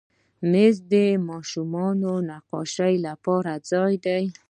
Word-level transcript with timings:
مېز 0.51 0.75
د 0.93 0.95
ماشومانو 1.29 2.11
نقاشۍ 2.31 2.95
لپاره 3.07 3.51
ځای 3.69 3.93
دی. 4.05 4.23